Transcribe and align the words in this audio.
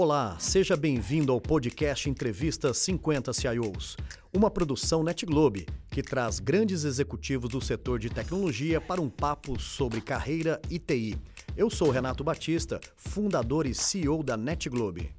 Olá, 0.00 0.36
seja 0.38 0.76
bem-vindo 0.76 1.32
ao 1.32 1.40
podcast 1.40 2.08
Entrevista 2.08 2.72
50 2.72 3.32
CIOs, 3.32 3.96
uma 4.32 4.48
produção 4.48 5.02
NetGlobe 5.02 5.66
que 5.90 6.04
traz 6.04 6.38
grandes 6.38 6.84
executivos 6.84 7.50
do 7.50 7.60
setor 7.60 7.98
de 7.98 8.08
tecnologia 8.08 8.80
para 8.80 9.00
um 9.00 9.08
papo 9.08 9.58
sobre 9.58 10.00
carreira 10.00 10.62
e 10.70 10.78
TI. 10.78 11.18
Eu 11.56 11.68
sou 11.68 11.90
Renato 11.90 12.22
Batista, 12.22 12.78
fundador 12.94 13.66
e 13.66 13.74
CEO 13.74 14.22
da 14.22 14.36
NetGlobe. 14.36 15.10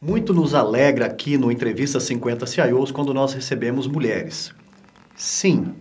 Muito 0.00 0.34
nos 0.34 0.54
alegra 0.54 1.06
aqui 1.06 1.38
no 1.38 1.52
Entrevista 1.52 2.00
50 2.00 2.46
CIOs 2.46 2.90
quando 2.90 3.14
nós 3.14 3.32
recebemos 3.32 3.86
mulheres. 3.86 4.52
Sim, 5.14 5.72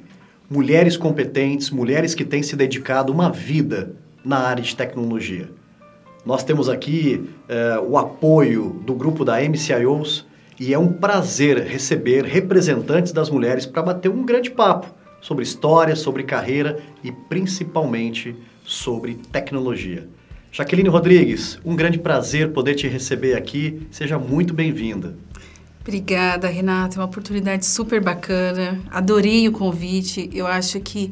mulheres 0.48 0.96
competentes, 0.96 1.72
mulheres 1.72 2.14
que 2.14 2.24
têm 2.24 2.44
se 2.44 2.56
dedicado 2.56 3.12
uma 3.12 3.32
vida 3.32 3.96
na 4.24 4.38
área 4.38 4.64
de 4.64 4.76
tecnologia. 4.76 5.57
Nós 6.28 6.44
temos 6.44 6.68
aqui 6.68 7.30
eh, 7.48 7.80
o 7.88 7.98
apoio 7.98 8.81
do 8.86 8.94
grupo 8.94 9.23
da 9.23 9.40
MCIOs 9.40 10.26
e 10.59 10.73
é 10.73 10.77
um 10.77 10.91
prazer 10.91 11.58
receber 11.59 12.26
representantes 12.26 13.13
das 13.13 13.30
mulheres 13.30 13.66
para 13.66 13.81
bater 13.81 14.09
um 14.09 14.26
grande 14.26 14.52
papo 14.52 14.94
sobre 15.22 15.45
história, 15.45 15.95
sobre 15.95 16.23
carreira 16.23 16.80
e 17.02 17.13
principalmente 17.13 18.36
sobre 18.66 19.13
tecnologia. 19.31 20.05
Jaqueline 20.52 20.90
Rodrigues, 20.90 21.62
um 21.63 21.77
grande 21.77 21.98
prazer 21.98 22.52
poder 22.52 22.75
te 22.75 22.89
receber 22.89 23.36
aqui. 23.36 23.88
Seja 23.89 24.20
muito 24.20 24.53
bem-vinda. 24.53 25.16
Obrigada, 25.80 26.50
Renata. 26.50 26.98
É 26.98 27.00
uma 27.00 27.05
oportunidade 27.05 27.66
super 27.66 28.03
bacana. 28.03 28.81
Adorei 28.91 29.48
o 29.48 29.53
convite. 29.53 30.30
Eu 30.34 30.45
acho 30.45 30.81
que 30.81 31.09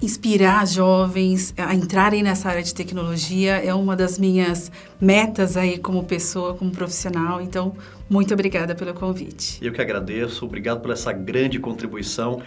inspirar 0.00 0.66
jovens 0.66 1.54
a 1.56 1.74
entrarem 1.74 2.22
nessa 2.22 2.48
área 2.48 2.62
de 2.62 2.74
tecnologia 2.74 3.56
é 3.56 3.72
uma 3.72 3.96
das 3.96 4.18
minhas 4.18 4.70
metas 5.00 5.56
aí 5.56 5.78
como 5.78 6.04
pessoa, 6.04 6.54
como 6.54 6.70
profissional. 6.70 7.40
Então, 7.40 7.74
muito 8.08 8.32
obrigada 8.34 8.74
pelo 8.74 8.92
convite. 8.92 9.58
Eu 9.64 9.72
que 9.72 9.80
agradeço, 9.80 10.44
obrigado 10.44 10.80
por 10.80 10.90
essa 10.90 11.12
grande 11.12 11.58
contribuição. 11.58 12.42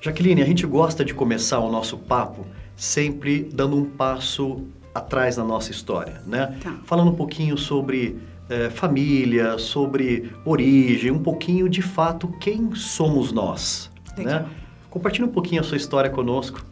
Jaqueline, 0.00 0.42
a 0.42 0.46
gente 0.46 0.66
gosta 0.66 1.04
de 1.04 1.14
começar 1.14 1.60
o 1.60 1.70
nosso 1.70 1.98
papo 1.98 2.46
sempre 2.76 3.48
dando 3.52 3.76
um 3.76 3.84
passo 3.84 4.64
atrás 4.94 5.36
na 5.36 5.44
nossa 5.44 5.70
história, 5.70 6.22
né? 6.26 6.58
Tá. 6.62 6.76
Falando 6.84 7.10
um 7.10 7.14
pouquinho 7.14 7.56
sobre 7.58 8.18
é, 8.48 8.70
família, 8.70 9.58
sobre 9.58 10.30
origem, 10.44 11.10
um 11.10 11.18
pouquinho 11.18 11.68
de 11.68 11.82
fato 11.82 12.28
quem 12.40 12.74
somos 12.74 13.32
nós, 13.32 13.90
Legal. 14.16 14.40
né? 14.40 14.46
Compartilhe 14.90 15.24
um 15.24 15.32
pouquinho 15.32 15.60
a 15.60 15.64
sua 15.64 15.76
história 15.76 16.08
conosco. 16.08 16.64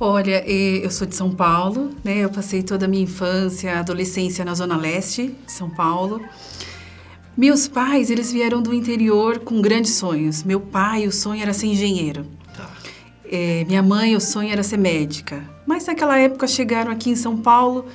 Olha, 0.00 0.44
eu 0.48 0.90
sou 0.90 1.06
de 1.06 1.14
São 1.14 1.30
Paulo, 1.30 1.90
né? 2.02 2.18
Eu 2.18 2.30
passei 2.30 2.64
toda 2.64 2.84
a 2.84 2.88
minha 2.88 3.04
infância, 3.04 3.78
adolescência 3.78 4.44
na 4.44 4.52
zona 4.52 4.76
leste 4.76 5.36
de 5.46 5.52
São 5.52 5.70
Paulo. 5.70 6.20
Meus 7.36 7.68
pais, 7.68 8.10
eles 8.10 8.32
vieram 8.32 8.60
do 8.60 8.74
interior 8.74 9.38
com 9.38 9.62
grandes 9.62 9.92
sonhos. 9.94 10.42
Meu 10.42 10.60
pai, 10.60 11.06
o 11.06 11.12
sonho 11.12 11.40
era 11.40 11.52
ser 11.52 11.66
engenheiro. 11.66 12.26
Tá. 12.56 12.68
É, 13.24 13.64
minha 13.68 13.84
mãe, 13.84 14.16
o 14.16 14.20
sonho 14.20 14.50
era 14.50 14.64
ser 14.64 14.78
médica. 14.78 15.44
Mas 15.64 15.86
naquela 15.86 16.18
época 16.18 16.48
chegaram 16.48 16.90
aqui 16.90 17.10
em 17.10 17.16
São 17.16 17.36
Paulo, 17.36 17.86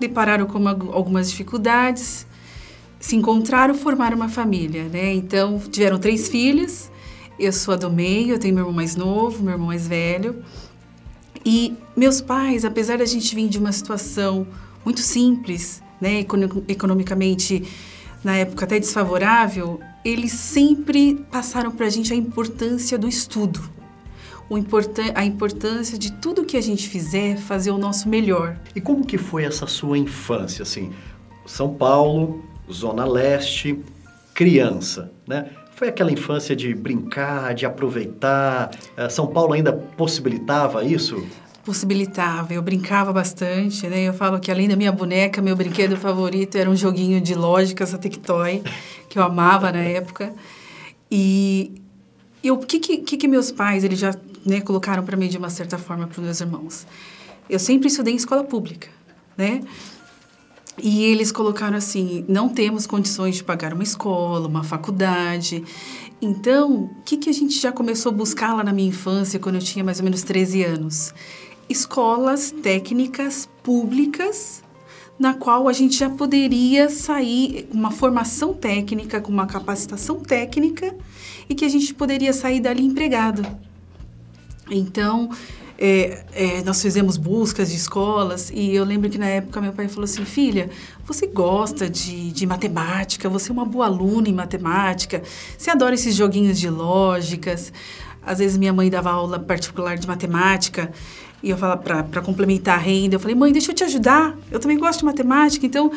depararam 0.00 0.46
com 0.46 0.58
uma, 0.58 0.70
algumas 0.70 1.30
dificuldades, 1.30 2.26
se 2.98 3.14
encontraram, 3.14 3.74
formaram 3.74 4.16
uma 4.16 4.28
família, 4.28 4.84
né? 4.84 5.12
Então, 5.12 5.58
tiveram 5.58 5.98
três 5.98 6.28
filhos. 6.28 6.90
Eu 7.38 7.52
sou 7.52 7.74
a 7.74 7.76
do 7.76 7.90
meio, 7.90 8.34
eu 8.34 8.38
tenho 8.38 8.54
meu 8.54 8.62
irmão 8.62 8.74
mais 8.74 8.96
novo, 8.96 9.42
meu 9.42 9.52
irmão 9.52 9.66
mais 9.66 9.86
velho. 9.86 10.42
E 11.44 11.76
meus 11.96 12.20
pais, 12.20 12.64
apesar 12.64 12.98
da 12.98 13.04
gente 13.04 13.34
vir 13.34 13.48
de 13.48 13.58
uma 13.58 13.72
situação 13.72 14.46
muito 14.84 15.00
simples, 15.00 15.82
né, 16.00 16.24
economicamente 16.68 17.64
na 18.22 18.36
época 18.36 18.64
até 18.64 18.78
desfavorável, 18.78 19.80
eles 20.04 20.32
sempre 20.32 21.24
passaram 21.30 21.70
para 21.70 21.86
a 21.86 21.90
gente 21.90 22.12
a 22.12 22.16
importância 22.16 22.96
do 22.96 23.08
estudo, 23.08 23.60
importan 24.50 25.12
a 25.14 25.24
importância 25.24 25.96
de 25.96 26.12
tudo 26.12 26.44
que 26.44 26.56
a 26.56 26.60
gente 26.60 26.88
fizer 26.88 27.38
fazer 27.38 27.70
o 27.70 27.78
nosso 27.78 28.08
melhor. 28.08 28.60
E 28.76 28.80
como 28.80 29.06
que 29.06 29.16
foi 29.16 29.44
essa 29.44 29.66
sua 29.66 29.96
infância, 29.96 30.62
assim, 30.62 30.92
São 31.46 31.72
Paulo, 31.74 32.44
Zona 32.70 33.04
Leste, 33.04 33.78
criança, 34.34 35.10
né? 35.26 35.50
Foi 35.82 35.88
aquela 35.88 36.12
infância 36.12 36.54
de 36.54 36.72
brincar, 36.72 37.54
de 37.54 37.66
aproveitar? 37.66 38.70
Eh, 38.96 39.08
São 39.08 39.26
Paulo 39.26 39.52
ainda 39.52 39.72
possibilitava 39.72 40.84
isso? 40.84 41.26
Possibilitava, 41.64 42.54
eu 42.54 42.62
brincava 42.62 43.12
bastante, 43.12 43.88
né? 43.88 44.04
Eu 44.04 44.14
falo 44.14 44.38
que 44.38 44.48
além 44.48 44.68
da 44.68 44.76
minha 44.76 44.92
boneca, 44.92 45.42
meu 45.42 45.56
brinquedo 45.56 45.96
favorito 45.96 46.56
era 46.56 46.70
um 46.70 46.76
joguinho 46.76 47.20
de 47.20 47.34
lógica, 47.34 47.82
a 47.82 47.98
Tectoy, 47.98 48.62
que 49.08 49.18
eu 49.18 49.24
amava 49.24 49.72
na 49.72 49.80
época. 49.80 50.32
E 51.10 51.74
o 52.44 52.58
que, 52.58 52.78
que, 52.78 53.16
que 53.16 53.26
meus 53.26 53.50
pais 53.50 53.82
eles 53.82 53.98
já 53.98 54.14
né, 54.46 54.60
colocaram 54.60 55.02
para 55.02 55.16
mim 55.16 55.26
de 55.26 55.36
uma 55.36 55.50
certa 55.50 55.78
forma 55.78 56.06
para 56.06 56.20
os 56.20 56.24
meus 56.24 56.40
irmãos? 56.40 56.86
Eu 57.50 57.58
sempre 57.58 57.88
estudei 57.88 58.14
em 58.14 58.16
escola 58.16 58.44
pública, 58.44 58.86
né? 59.36 59.62
E 60.78 61.02
eles 61.04 61.30
colocaram 61.30 61.76
assim: 61.76 62.24
não 62.28 62.48
temos 62.48 62.86
condições 62.86 63.36
de 63.36 63.44
pagar 63.44 63.72
uma 63.72 63.82
escola, 63.82 64.48
uma 64.48 64.64
faculdade. 64.64 65.64
Então, 66.20 66.84
o 66.84 67.02
que, 67.04 67.16
que 67.16 67.28
a 67.28 67.32
gente 67.32 67.58
já 67.58 67.72
começou 67.72 68.10
a 68.10 68.14
buscar 68.14 68.54
lá 68.54 68.62
na 68.62 68.72
minha 68.72 68.88
infância, 68.88 69.40
quando 69.40 69.56
eu 69.56 69.60
tinha 69.60 69.84
mais 69.84 69.98
ou 69.98 70.04
menos 70.04 70.22
13 70.22 70.62
anos? 70.62 71.14
Escolas 71.68 72.50
técnicas 72.50 73.48
públicas, 73.62 74.62
na 75.18 75.34
qual 75.34 75.68
a 75.68 75.72
gente 75.72 75.96
já 75.96 76.08
poderia 76.08 76.88
sair 76.88 77.68
uma 77.72 77.90
formação 77.90 78.54
técnica, 78.54 79.20
com 79.20 79.32
uma 79.32 79.46
capacitação 79.46 80.20
técnica, 80.20 80.94
e 81.48 81.54
que 81.54 81.64
a 81.64 81.68
gente 81.68 81.92
poderia 81.92 82.32
sair 82.32 82.60
dali 82.60 82.84
empregado. 82.84 83.44
Então, 84.70 85.28
é, 85.84 86.24
é, 86.32 86.62
nós 86.62 86.80
fizemos 86.80 87.16
buscas 87.16 87.70
de 87.70 87.76
escolas 87.76 88.52
e 88.54 88.72
eu 88.72 88.84
lembro 88.84 89.10
que 89.10 89.18
na 89.18 89.26
época 89.26 89.60
meu 89.60 89.72
pai 89.72 89.88
falou 89.88 90.04
assim, 90.04 90.24
filha, 90.24 90.70
você 91.04 91.26
gosta 91.26 91.90
de, 91.90 92.30
de 92.30 92.46
matemática, 92.46 93.28
você 93.28 93.50
é 93.50 93.52
uma 93.52 93.64
boa 93.64 93.86
aluna 93.86 94.28
em 94.28 94.32
matemática, 94.32 95.24
você 95.58 95.70
adora 95.70 95.96
esses 95.96 96.14
joguinhos 96.14 96.60
de 96.60 96.70
lógicas. 96.70 97.72
Às 98.24 98.38
vezes 98.38 98.56
minha 98.56 98.72
mãe 98.72 98.88
dava 98.88 99.10
aula 99.10 99.40
particular 99.40 99.98
de 99.98 100.06
matemática 100.06 100.92
e 101.42 101.50
eu 101.50 101.58
falava 101.58 101.82
para 101.82 102.22
complementar 102.22 102.78
a 102.78 102.80
renda, 102.80 103.16
eu 103.16 103.20
falei, 103.20 103.34
mãe, 103.34 103.52
deixa 103.52 103.72
eu 103.72 103.74
te 103.74 103.82
ajudar, 103.82 104.38
eu 104.52 104.60
também 104.60 104.78
gosto 104.78 105.00
de 105.00 105.04
matemática. 105.04 105.66
Então, 105.66 105.90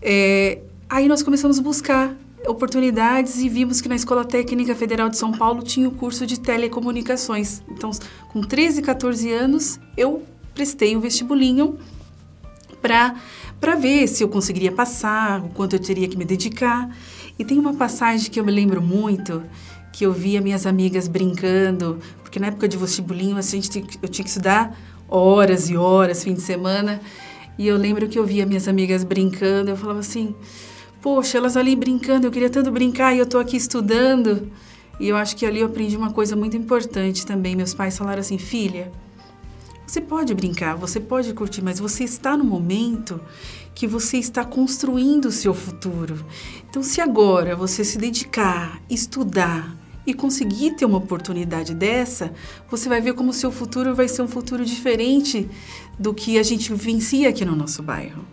é, 0.00 0.60
aí 0.88 1.08
nós 1.08 1.24
começamos 1.24 1.58
a 1.58 1.62
buscar 1.62 2.14
oportunidades 2.46 3.38
e 3.38 3.48
vimos 3.48 3.80
que 3.80 3.88
na 3.88 3.96
Escola 3.96 4.24
Técnica 4.24 4.74
Federal 4.74 5.08
de 5.08 5.16
São 5.16 5.32
Paulo 5.32 5.62
tinha 5.62 5.88
o 5.88 5.92
curso 5.92 6.26
de 6.26 6.38
telecomunicações. 6.38 7.62
Então, 7.68 7.90
com 8.28 8.40
13, 8.40 8.82
14 8.82 9.32
anos, 9.32 9.80
eu 9.96 10.22
prestei 10.54 10.96
o 10.96 11.00
vestibulinho 11.00 11.78
para 12.80 13.74
ver 13.76 14.06
se 14.06 14.22
eu 14.22 14.28
conseguiria 14.28 14.70
passar, 14.70 15.42
o 15.44 15.48
quanto 15.48 15.74
eu 15.74 15.80
teria 15.80 16.06
que 16.06 16.16
me 16.16 16.24
dedicar. 16.24 16.88
E 17.38 17.44
tem 17.44 17.58
uma 17.58 17.74
passagem 17.74 18.30
que 18.30 18.38
eu 18.38 18.44
me 18.44 18.52
lembro 18.52 18.80
muito, 18.80 19.42
que 19.92 20.06
eu 20.06 20.12
via 20.12 20.40
minhas 20.40 20.66
amigas 20.66 21.08
brincando, 21.08 21.98
porque 22.22 22.38
na 22.38 22.46
época 22.46 22.68
de 22.68 22.76
vestibulinho 22.76 23.36
a 23.36 23.42
gente, 23.42 23.84
eu 24.00 24.08
tinha 24.08 24.22
que 24.22 24.30
estudar 24.30 24.78
horas 25.08 25.68
e 25.68 25.76
horas, 25.76 26.22
fim 26.22 26.34
de 26.34 26.42
semana, 26.42 27.00
e 27.58 27.66
eu 27.66 27.76
lembro 27.76 28.08
que 28.08 28.18
eu 28.18 28.24
via 28.24 28.44
minhas 28.44 28.68
amigas 28.68 29.02
brincando, 29.04 29.70
eu 29.70 29.76
falava 29.76 30.00
assim, 30.00 30.34
poxa, 31.06 31.38
elas 31.38 31.56
ali 31.56 31.76
brincando, 31.76 32.26
eu 32.26 32.32
queria 32.32 32.50
tanto 32.50 32.68
brincar 32.72 33.14
e 33.14 33.18
eu 33.18 33.22
estou 33.22 33.38
aqui 33.38 33.56
estudando. 33.56 34.50
E 34.98 35.06
eu 35.06 35.16
acho 35.16 35.36
que 35.36 35.46
ali 35.46 35.60
eu 35.60 35.66
aprendi 35.66 35.96
uma 35.96 36.10
coisa 36.10 36.34
muito 36.34 36.56
importante 36.56 37.24
também. 37.24 37.54
Meus 37.54 37.72
pais 37.72 37.96
falaram 37.96 38.18
assim: 38.18 38.38
filha, 38.38 38.90
você 39.86 40.00
pode 40.00 40.34
brincar, 40.34 40.74
você 40.74 40.98
pode 40.98 41.32
curtir, 41.32 41.62
mas 41.62 41.78
você 41.78 42.02
está 42.02 42.36
no 42.36 42.42
momento 42.42 43.20
que 43.72 43.86
você 43.86 44.16
está 44.16 44.44
construindo 44.44 45.26
o 45.26 45.30
seu 45.30 45.54
futuro. 45.54 46.26
Então, 46.68 46.82
se 46.82 47.00
agora 47.00 47.54
você 47.54 47.84
se 47.84 47.98
dedicar, 47.98 48.82
estudar 48.90 49.76
e 50.04 50.12
conseguir 50.12 50.72
ter 50.72 50.86
uma 50.86 50.98
oportunidade 50.98 51.72
dessa, 51.72 52.32
você 52.68 52.88
vai 52.88 53.00
ver 53.00 53.12
como 53.12 53.30
o 53.30 53.32
seu 53.32 53.52
futuro 53.52 53.94
vai 53.94 54.08
ser 54.08 54.22
um 54.22 54.28
futuro 54.28 54.64
diferente 54.64 55.48
do 55.96 56.12
que 56.12 56.36
a 56.36 56.42
gente 56.42 56.72
vivencia 56.72 57.28
aqui 57.28 57.44
no 57.44 57.54
nosso 57.54 57.80
bairro. 57.80 58.24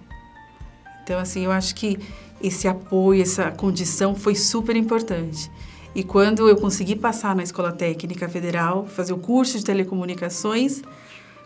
Então, 1.03 1.19
assim, 1.19 1.44
eu 1.44 1.51
acho 1.51 1.75
que 1.75 2.00
esse 2.44 2.68
apoio, 2.68 3.22
essa 3.22 3.50
condição 3.50 4.13
foi 4.13 4.36
super 4.36 4.75
importante. 4.75 5.50
E 5.95 6.04
quando 6.04 6.50
eu 6.50 6.57
consegui 6.57 6.95
passar 6.95 7.36
na 7.36 7.44
Escola 7.44 7.72
Técnica 7.72 8.28
Federal, 8.28 8.86
fazer 8.86 9.13
o 9.13 9.18
curso 9.18 9.57
de 9.57 9.63
telecomunicações, 9.63 10.81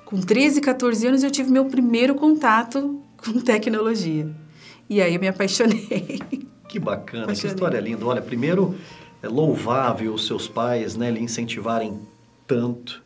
com 0.04 0.20
13, 0.20 0.62
14 0.62 1.08
anos 1.08 1.24
eu 1.24 1.30
tive 1.30 1.52
meu 1.52 1.66
primeiro 1.66 2.16
contato 2.16 3.00
com 3.24 3.40
tecnologia. 3.40 4.28
E 4.90 5.02
aí 5.02 5.14
eu 5.14 5.20
me 5.20 5.28
apaixonei. 5.28 6.20
Que 6.68 6.80
bacana, 6.80 7.24
apaixonei. 7.24 7.32
essa 7.32 7.48
história 7.48 7.80
linda. 7.80 8.06
Olha, 8.06 8.22
primeiro 8.22 8.76
é 9.24 9.28
louvável 9.30 10.14
os 10.14 10.28
seus 10.28 10.50
pais 10.50 10.98
né, 10.98 11.10
lhe 11.10 11.22
incentivarem 11.22 11.98
tanto. 12.46 13.02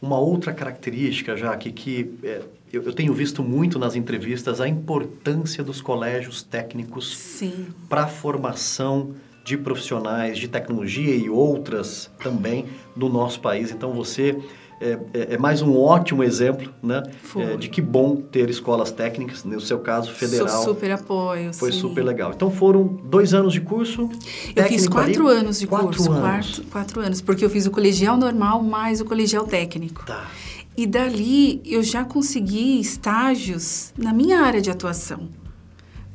Uma 0.00 0.18
outra 0.18 0.54
característica, 0.54 1.36
já 1.36 1.54
que, 1.54 1.70
que 1.70 2.14
é, 2.22 2.40
eu, 2.74 2.82
eu, 2.82 2.92
tenho 2.92 3.12
visto 3.12 3.42
muito 3.42 3.78
nas 3.78 3.96
entrevistas 3.96 4.60
a 4.60 4.68
importância 4.68 5.62
dos 5.62 5.80
colégios 5.80 6.42
técnicos 6.42 7.42
para 7.88 8.04
a 8.04 8.06
formação 8.06 9.14
de 9.44 9.56
profissionais 9.58 10.38
de 10.38 10.48
tecnologia 10.48 11.14
e 11.14 11.28
outras 11.28 12.10
também 12.22 12.66
no 12.96 13.08
nosso 13.08 13.40
país. 13.40 13.70
Então 13.70 13.92
você 13.92 14.36
é, 14.80 14.98
é, 15.12 15.34
é 15.34 15.38
mais 15.38 15.62
um 15.62 15.78
ótimo 15.78 16.22
exemplo, 16.22 16.72
né? 16.82 17.02
É, 17.36 17.56
de 17.56 17.68
que 17.68 17.80
bom 17.80 18.16
ter 18.16 18.50
escolas 18.50 18.90
técnicas, 18.90 19.44
no 19.44 19.60
seu 19.60 19.78
caso 19.78 20.10
federal. 20.12 20.48
Sou 20.48 20.74
super 20.74 20.90
apoio. 20.92 21.54
Foi 21.54 21.72
sim. 21.72 21.80
super 21.80 22.02
legal. 22.02 22.32
Então 22.34 22.50
foram 22.50 22.84
dois 23.04 23.34
anos 23.34 23.52
de 23.52 23.60
curso. 23.60 24.10
Eu 24.54 24.64
fiz 24.64 24.88
quatro 24.88 25.28
ali? 25.28 25.40
anos 25.40 25.60
de 25.60 25.66
quatro 25.66 25.88
curso. 25.88 26.10
Anos. 26.10 26.46
Quatro, 26.46 26.64
quatro 26.70 27.00
anos, 27.00 27.20
porque 27.20 27.44
eu 27.44 27.50
fiz 27.50 27.66
o 27.66 27.70
colegial 27.70 28.16
normal 28.16 28.62
mais 28.62 29.00
o 29.00 29.04
colegial 29.04 29.46
técnico. 29.46 30.04
Tá. 30.04 30.26
E 30.76 30.86
dali 30.86 31.62
eu 31.64 31.82
já 31.82 32.04
consegui 32.04 32.80
estágios 32.80 33.92
na 33.96 34.12
minha 34.12 34.40
área 34.40 34.60
de 34.60 34.70
atuação. 34.70 35.28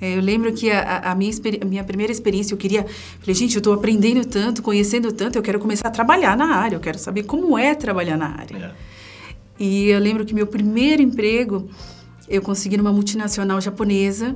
É, 0.01 0.15
eu 0.15 0.21
lembro 0.21 0.53
que 0.53 0.71
a, 0.71 1.11
a, 1.11 1.15
minha, 1.15 1.31
a 1.61 1.65
minha 1.65 1.83
primeira 1.83 2.11
experiência, 2.11 2.53
eu 2.53 2.57
queria... 2.57 2.85
Falei, 3.19 3.35
gente, 3.35 3.55
eu 3.55 3.59
estou 3.59 3.73
aprendendo 3.73 4.25
tanto, 4.25 4.61
conhecendo 4.61 5.11
tanto, 5.11 5.37
eu 5.37 5.41
quero 5.41 5.59
começar 5.59 5.89
a 5.89 5.91
trabalhar 5.91 6.37
na 6.37 6.55
área, 6.55 6.75
eu 6.75 6.79
quero 6.79 6.97
saber 6.97 7.23
como 7.23 7.57
é 7.57 7.75
trabalhar 7.75 8.17
na 8.17 8.27
área. 8.27 8.57
É. 8.57 8.71
E 9.59 9.89
eu 9.89 9.99
lembro 9.99 10.25
que 10.25 10.33
meu 10.33 10.47
primeiro 10.47 11.01
emprego, 11.01 11.69
eu 12.29 12.41
consegui 12.41 12.77
numa 12.77 12.93
multinacional 12.93 13.59
japonesa, 13.59 14.35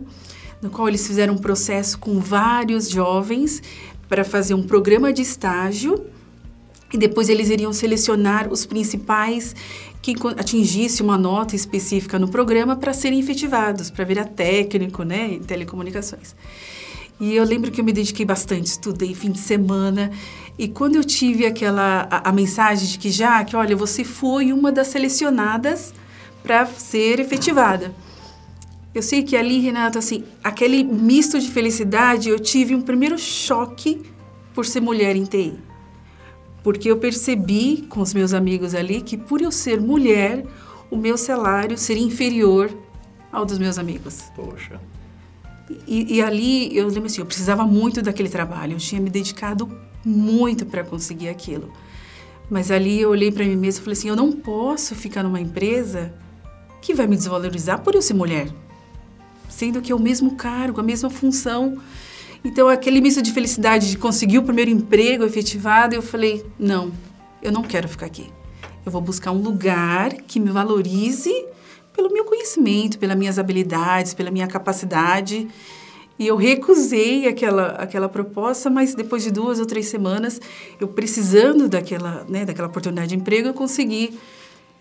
no 0.61 0.69
qual 0.69 0.87
eles 0.89 1.05
fizeram 1.07 1.33
um 1.33 1.37
processo 1.37 1.97
com 1.97 2.19
vários 2.19 2.89
jovens 2.89 3.61
para 4.09 4.23
fazer 4.23 4.53
um 4.53 4.63
programa 4.63 5.13
de 5.13 5.21
estágio 5.21 6.05
e 6.93 6.97
depois 6.97 7.29
eles 7.29 7.49
iriam 7.49 7.73
selecionar 7.73 8.51
os 8.51 8.65
principais 8.65 9.55
que 10.03 10.13
atingisse 10.37 11.01
uma 11.01 11.17
nota 11.17 11.55
específica 11.55 12.19
no 12.19 12.27
programa 12.27 12.75
para 12.75 12.91
serem 12.91 13.21
efetivados, 13.21 13.89
para 13.89 14.03
virar 14.03 14.25
técnico, 14.25 15.01
né, 15.03 15.35
em 15.35 15.39
telecomunicações. 15.39 16.35
E 17.21 17.33
eu 17.33 17.45
lembro 17.45 17.71
que 17.71 17.79
eu 17.79 17.85
me 17.85 17.93
dediquei 17.93 18.25
bastante, 18.25 18.65
estudei 18.65 19.15
fim 19.15 19.31
de 19.31 19.39
semana. 19.39 20.11
E 20.59 20.67
quando 20.67 20.97
eu 20.97 21.05
tive 21.05 21.45
aquela 21.45 22.05
a, 22.11 22.29
a 22.29 22.31
mensagem 22.33 22.85
de 22.85 22.99
que 22.99 23.09
já, 23.09 23.45
que 23.45 23.55
olha, 23.55 23.77
você 23.77 24.03
foi 24.03 24.51
uma 24.51 24.73
das 24.73 24.87
selecionadas 24.87 25.93
para 26.43 26.65
ser 26.65 27.21
efetivada. 27.21 27.95
Eu 28.93 29.01
sei 29.01 29.23
que 29.23 29.37
ali, 29.37 29.61
Renato, 29.61 29.97
assim, 29.97 30.25
aquele 30.43 30.83
misto 30.83 31.39
de 31.39 31.49
felicidade, 31.49 32.27
eu 32.27 32.39
tive 32.39 32.75
um 32.75 32.81
primeiro 32.81 33.17
choque 33.17 34.01
por 34.53 34.65
ser 34.65 34.81
mulher 34.81 35.15
em 35.15 35.23
TI 35.23 35.53
porque 36.63 36.89
eu 36.89 36.97
percebi 36.97 37.85
com 37.89 38.01
os 38.01 38.13
meus 38.13 38.33
amigos 38.33 38.73
ali 38.73 39.01
que 39.01 39.17
por 39.17 39.41
eu 39.41 39.51
ser 39.51 39.79
mulher, 39.81 40.45
o 40.89 40.95
meu 40.95 41.17
salário 41.17 41.77
seria 41.77 42.03
inferior 42.03 42.71
ao 43.31 43.45
dos 43.45 43.59
meus 43.59 43.77
amigos. 43.77 44.23
Poxa. 44.35 44.79
E, 45.87 46.15
e 46.15 46.21
ali 46.21 46.75
eu 46.75 46.87
lembro 46.87 47.05
assim, 47.05 47.19
eu 47.19 47.25
precisava 47.25 47.65
muito 47.65 48.01
daquele 48.01 48.29
trabalho, 48.29 48.73
eu 48.73 48.77
tinha 48.77 49.01
me 49.01 49.09
dedicado 49.09 49.69
muito 50.05 50.65
para 50.65 50.83
conseguir 50.83 51.29
aquilo. 51.29 51.71
Mas 52.49 52.71
ali 52.71 53.01
eu 53.01 53.09
olhei 53.09 53.31
para 53.31 53.45
mim 53.45 53.55
mesma 53.55 53.81
e 53.81 53.83
falei 53.83 53.97
assim, 53.97 54.09
eu 54.09 54.15
não 54.15 54.31
posso 54.31 54.95
ficar 54.95 55.23
numa 55.23 55.39
empresa 55.39 56.13
que 56.81 56.93
vai 56.93 57.07
me 57.07 57.15
desvalorizar 57.15 57.81
por 57.81 57.95
eu 57.95 58.01
ser 58.01 58.13
mulher, 58.13 58.49
sendo 59.49 59.81
que 59.81 59.91
é 59.91 59.95
o 59.95 59.99
mesmo 59.99 60.35
cargo, 60.35 60.79
a 60.79 60.83
mesma 60.83 61.09
função. 61.09 61.77
Então, 62.43 62.67
aquele 62.67 62.99
misto 62.99 63.21
de 63.21 63.31
felicidade 63.31 63.89
de 63.89 63.97
conseguir 63.97 64.37
o 64.37 64.43
primeiro 64.43 64.69
emprego 64.69 65.23
efetivado, 65.23 65.95
eu 65.95 66.01
falei: 66.01 66.45
não, 66.59 66.91
eu 67.41 67.51
não 67.51 67.63
quero 67.63 67.87
ficar 67.87 68.05
aqui. 68.05 68.29
Eu 68.85 68.91
vou 68.91 69.01
buscar 69.01 69.31
um 69.31 69.41
lugar 69.41 70.13
que 70.13 70.39
me 70.39 70.49
valorize 70.49 71.31
pelo 71.95 72.11
meu 72.11 72.25
conhecimento, 72.25 72.99
pelas 72.99 73.17
minhas 73.17 73.39
habilidades, 73.39 74.13
pela 74.13 74.29
minha 74.29 74.47
capacidade. 74.47 75.47
E 76.19 76.27
eu 76.27 76.35
recusei 76.35 77.27
aquela, 77.27 77.67
aquela 77.71 78.07
proposta, 78.07 78.69
mas 78.69 78.93
depois 78.93 79.23
de 79.23 79.31
duas 79.31 79.59
ou 79.59 79.65
três 79.65 79.87
semanas, 79.87 80.39
eu 80.79 80.87
precisando 80.87 81.67
daquela, 81.67 82.25
né, 82.29 82.45
daquela 82.45 82.67
oportunidade 82.67 83.09
de 83.09 83.15
emprego, 83.15 83.47
eu 83.47 83.53
consegui 83.53 84.17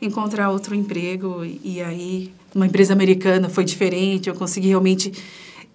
encontrar 0.00 0.50
outro 0.50 0.74
emprego. 0.74 1.44
E, 1.44 1.80
aí, 1.80 2.32
uma 2.54 2.66
empresa 2.66 2.92
americana 2.92 3.48
foi 3.48 3.64
diferente, 3.64 4.28
eu 4.28 4.34
consegui 4.34 4.68
realmente 4.68 5.12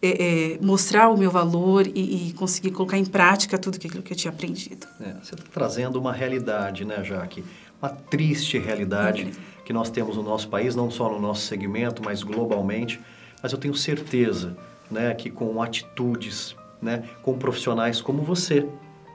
é, 0.01 0.53
é, 0.53 0.59
mostrar 0.61 1.09
o 1.09 1.17
meu 1.17 1.31
valor 1.31 1.87
e, 1.87 2.29
e, 2.29 2.33
conseguir 2.33 2.71
colocar 2.71 2.97
em 2.97 3.05
prática 3.05 3.57
tudo 3.57 3.75
aquilo 3.75 4.03
que 4.03 4.13
eu 4.13 4.17
tinha 4.17 4.31
aprendido. 4.31 4.85
É, 5.01 5.13
você 5.21 5.35
está 5.35 5.45
trazendo 5.51 5.99
uma 5.99 6.13
realidade, 6.13 6.85
né, 6.85 7.03
Jaque? 7.03 7.43
Uma 7.81 7.89
triste 7.89 8.57
realidade 8.57 9.31
que 9.65 9.73
nós 9.73 9.89
temos 9.89 10.15
no 10.15 10.23
nosso 10.23 10.47
país, 10.49 10.75
não 10.75 10.89
só 10.89 11.11
no 11.11 11.19
nosso 11.19 11.41
segmento, 11.41 12.01
mas 12.03 12.23
globalmente. 12.23 12.99
Mas 13.41 13.51
eu 13.51 13.57
tenho 13.57 13.75
certeza 13.75 14.55
né, 14.89 15.13
que 15.13 15.29
com 15.29 15.61
atitudes, 15.61 16.55
né, 16.81 17.03
com 17.21 17.37
profissionais 17.37 18.01
como 18.01 18.21
você, 18.23 18.67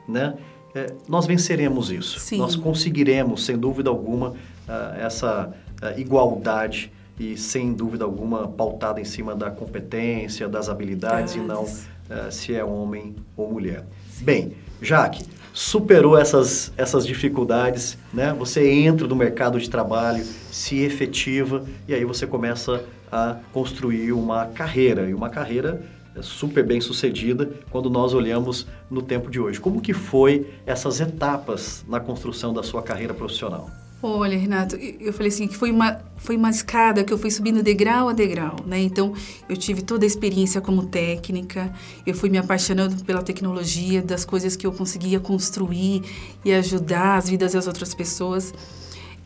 né, 0.09 0.37
é, 0.75 0.95
nós 1.09 1.27
venceremos 1.27 1.91
isso. 1.91 2.19
Sim. 2.19 2.39
Nós 2.39 2.57
conseguiremos, 2.57 3.45
sem 3.45 3.59
dúvida 3.59 3.91
alguma, 3.91 4.31
uh, 4.31 4.97
essa 4.99 5.53
uh, 5.83 6.01
igualdade 6.01 6.91
e 7.23 7.37
sem 7.37 7.73
dúvida 7.73 8.05
alguma 8.05 8.49
pautada 8.49 9.01
em 9.01 9.05
cima 9.05 9.35
da 9.35 9.49
competência, 9.49 10.49
das 10.49 10.69
habilidades 10.69 11.37
e 11.37 11.39
não 11.39 11.63
uh, 11.63 12.31
se 12.31 12.53
é 12.53 12.65
homem 12.65 13.15
ou 13.37 13.53
mulher. 13.53 13.85
Bem, 14.21 14.57
Jaque, 14.81 15.25
superou 15.53 16.19
essas, 16.19 16.73
essas 16.77 17.07
dificuldades, 17.07 17.97
né? 18.13 18.35
Você 18.37 18.69
entra 18.69 19.07
no 19.07 19.15
mercado 19.15 19.61
de 19.61 19.71
trabalho, 19.71 20.25
se 20.25 20.81
efetiva 20.81 21.65
e 21.87 21.95
aí 21.95 22.05
você 22.05 22.27
começa 22.27 22.85
a 23.11 23.37
construir 23.53 24.13
uma 24.13 24.47
carreira 24.47 25.09
e 25.09 25.15
uma 25.15 25.29
carreira 25.29 25.81
eh, 26.17 26.23
super 26.23 26.65
bem 26.65 26.81
sucedida 26.81 27.51
quando 27.71 27.89
nós 27.89 28.15
olhamos 28.15 28.67
no 28.91 29.03
tempo 29.03 29.31
de 29.31 29.39
hoje. 29.39 29.61
Como 29.61 29.81
que 29.81 29.93
foi 29.93 30.51
essas 30.67 31.01
etapas 31.01 31.85
na 31.87 32.01
construção 32.01 32.53
da 32.53 32.63
sua 32.63 32.83
carreira 32.83 33.15
profissional? 33.15 33.71
Olha, 34.05 34.37
Renato, 34.37 34.75
eu 34.75 35.13
falei 35.13 35.29
assim 35.29 35.47
que 35.47 35.57
foi 35.57 35.71
uma 35.71 36.01
foi 36.17 36.37
uma 36.37 36.51
escada 36.51 37.05
que 37.05 37.13
eu 37.13 37.19
fui 37.19 37.31
subindo 37.31 37.63
degrau 37.63 38.09
a 38.09 38.13
degrau, 38.13 38.57
né? 38.67 38.81
Então, 38.81 39.13
eu 39.49 39.57
tive 39.57 39.81
toda 39.81 40.05
a 40.05 40.09
experiência 40.09 40.61
como 40.61 40.87
técnica, 40.87 41.73
eu 42.05 42.13
fui 42.13 42.29
me 42.29 42.37
apaixonando 42.37 43.05
pela 43.05 43.23
tecnologia, 43.23 44.03
das 44.03 44.25
coisas 44.25 44.57
que 44.57 44.67
eu 44.67 44.73
conseguia 44.73 45.21
construir 45.21 46.03
e 46.45 46.53
ajudar 46.53 47.17
as 47.17 47.29
vidas 47.29 47.53
das 47.53 47.69
outras 47.69 47.95
pessoas. 47.95 48.53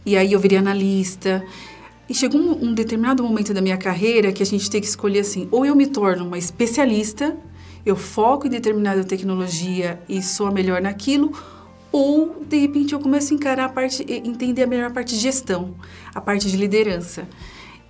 E 0.05 0.15
aí 0.15 0.33
eu 0.33 0.41
virei 0.41 0.59
analista. 0.59 1.43
E 2.09 2.15
chegou 2.15 2.39
um, 2.39 2.67
um 2.67 2.75
determinado 2.75 3.23
momento 3.23 3.55
da 3.55 3.63
minha 3.63 3.79
carreira 3.79 4.31
que 4.31 4.43
a 4.43 4.47
gente 4.47 4.71
tem 4.71 4.81
que 4.81 4.87
escolher 4.87 5.21
assim, 5.21 5.49
ou 5.51 5.65
eu 5.65 5.75
me 5.75 5.87
torno 5.87 6.27
uma 6.27 6.37
especialista, 6.37 7.35
eu 7.85 7.97
foco 7.97 8.47
em 8.47 8.51
determinada 8.51 9.03
tecnologia 9.05 10.01
e 10.07 10.23
sou 10.23 10.47
a 10.47 10.51
melhor 10.51 10.83
naquilo, 10.83 11.33
ou 11.97 12.45
de 12.47 12.59
repente 12.59 12.93
eu 12.93 13.01
começo 13.01 13.33
a 13.33 13.37
encarar 13.37 13.65
a 13.65 13.69
parte, 13.71 14.05
entender 14.07 14.65
a 14.65 14.67
melhor 14.67 14.93
parte 14.93 15.15
de 15.15 15.21
gestão, 15.21 15.75
a 16.15 16.21
parte 16.21 16.47
de 16.51 16.55
liderança. 16.55 17.27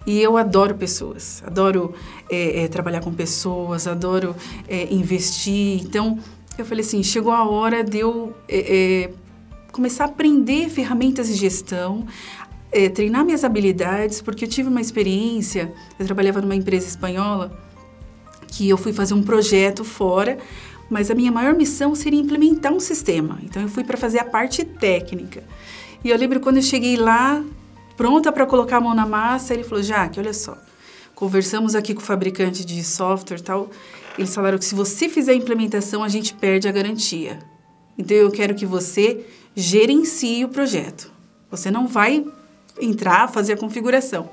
E 0.07 0.23
eu 0.23 0.37
adoro 0.37 0.77
pessoas, 0.77 1.43
adoro 1.45 1.93
é, 2.31 2.63
é, 2.63 2.69
trabalhar 2.69 3.01
com 3.01 3.13
pessoas, 3.13 3.89
adoro 3.89 4.37
é, 4.69 4.95
investir. 4.95 5.83
Então, 5.83 6.21
eu 6.57 6.65
falei 6.65 6.85
assim, 6.85 7.03
chegou 7.03 7.33
a 7.33 7.49
hora 7.49 7.83
de 7.83 7.99
eu 7.99 8.33
é, 8.49 9.09
é, 9.09 9.11
começar 9.73 10.05
a 10.05 10.07
aprender 10.07 10.69
ferramentas 10.69 11.27
de 11.27 11.35
gestão, 11.35 12.07
é, 12.71 12.89
treinar 12.89 13.25
minhas 13.25 13.43
habilidades, 13.43 14.23
porque 14.23 14.45
eu 14.45 14.49
tive 14.49 14.69
uma 14.69 14.81
experiência, 14.81 15.75
eu 15.99 16.07
trabalhava 16.07 16.41
numa 16.41 16.55
empresa 16.55 16.87
espanhola, 16.87 17.59
que 18.47 18.69
eu 18.69 18.77
fui 18.77 18.93
fazer 18.93 19.15
um 19.15 19.23
projeto 19.25 19.83
fora 19.83 20.39
mas 20.89 21.11
a 21.11 21.15
minha 21.15 21.33
maior 21.33 21.55
missão 21.55 21.95
seria 21.95 22.21
implementar 22.21 22.73
um 22.73 22.81
sistema. 22.81 23.39
Então 23.43 23.63
eu 23.63 23.69
fui 23.69 23.85
para 23.85 23.97
fazer 23.97 24.19
a 24.19 24.25
parte 24.25 24.65
técnica. 24.65 25.43
E 26.05 26.11
eu 26.11 26.17
lembro 26.17 26.41
quando 26.41 26.57
eu 26.57 26.63
cheguei 26.63 26.97
lá, 26.97 27.43
pronta 27.97 28.31
para 28.31 28.47
colocar 28.47 28.77
a 28.77 28.81
mão 28.81 28.95
na 28.95 29.07
massa, 29.07 29.55
ele 29.55 29.65
falou: 29.65 29.83
Jaque, 29.83 30.21
olha 30.21 30.33
só, 30.33 30.57
conversamos 31.15 31.75
aqui 31.75 31.95
com 31.95 32.01
o 32.01 32.05
fabricante 32.05 32.65
de 32.65 32.83
software 32.85 33.41
tal. 33.41 33.71
Eles 34.19 34.35
falaram 34.35 34.59
que 34.59 34.65
se 34.65 34.75
você 34.75 35.09
fizer 35.09 35.33
a 35.33 35.37
implementação, 35.37 36.03
a 36.03 36.09
gente 36.09 36.33
perde 36.35 36.69
a 36.69 36.73
garantia. 36.73 37.39
Então 37.99 38.17
eu 38.17 38.31
quero 38.31 38.55
que 38.55 38.65
você 38.65 39.27
gerencie 39.55 40.45
o 40.45 40.49
projeto. 40.49 41.11
Você 41.51 41.71
não 41.71 41.87
vai 41.87 42.25
entrar, 42.81 43.29
fazer 43.29 43.55
a 43.55 43.57
configuração. 43.57 44.29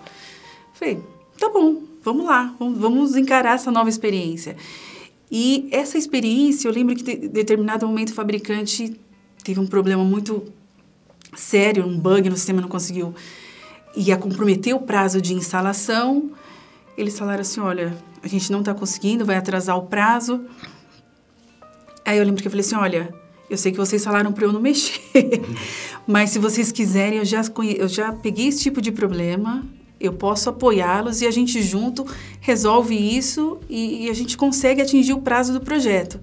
Falei, 0.73 1.01
tá 1.37 1.49
bom, 1.49 1.81
vamos 2.01 2.25
lá, 2.25 2.53
vamos 2.59 3.15
encarar 3.15 3.55
essa 3.55 3.71
nova 3.71 3.89
experiência. 3.89 4.55
E 5.35 5.67
essa 5.71 5.97
experiência, 5.97 6.67
eu 6.67 6.71
lembro 6.71 6.95
que 6.95 7.11
em 7.11 7.27
determinado 7.27 7.87
momento 7.87 8.09
o 8.09 8.13
fabricante 8.13 8.95
teve 9.43 9.59
um 9.59 9.65
problema 9.65 10.03
muito 10.03 10.43
sério, 11.35 11.83
um 11.83 11.97
bug 11.97 12.29
no 12.29 12.37
sistema, 12.37 12.61
não 12.61 12.67
conseguiu, 12.67 13.15
ia 13.95 14.15
comprometer 14.15 14.75
o 14.75 14.81
prazo 14.81 15.19
de 15.19 15.33
instalação. 15.33 16.29
Eles 16.95 17.17
falaram 17.17 17.41
assim: 17.41 17.59
olha, 17.61 17.97
a 18.21 18.27
gente 18.27 18.51
não 18.51 18.59
está 18.59 18.75
conseguindo, 18.75 19.25
vai 19.25 19.35
atrasar 19.35 19.75
o 19.75 19.87
prazo. 19.87 20.45
Aí 22.05 22.19
eu 22.19 22.23
lembro 22.23 22.39
que 22.39 22.47
eu 22.47 22.51
falei 22.51 22.63
assim: 22.63 22.75
olha, 22.75 23.11
eu 23.49 23.57
sei 23.57 23.71
que 23.71 23.77
vocês 23.79 24.03
falaram 24.03 24.31
para 24.31 24.45
eu 24.45 24.53
não 24.53 24.61
mexer, 24.61 25.01
mas 26.05 26.29
se 26.29 26.37
vocês 26.37 26.71
quiserem, 26.71 27.17
eu 27.17 27.25
já, 27.25 27.41
eu 27.75 27.87
já 27.87 28.13
peguei 28.13 28.49
esse 28.49 28.61
tipo 28.61 28.79
de 28.79 28.91
problema, 28.91 29.65
Eu 30.03 30.11
posso 30.11 30.49
apoiá-los 30.49 31.21
e 31.21 31.25
a 31.25 31.31
gente 31.31 31.61
junto 31.61 32.05
resolve 32.41 32.93
isso 32.93 33.57
e, 33.69 34.05
e 34.05 34.09
a 34.09 34.13
gente 34.13 34.35
consegue 34.35 34.81
atingir 34.81 35.13
o 35.13 35.21
prazo 35.21 35.53
do 35.53 35.61
projeto. 35.61 36.19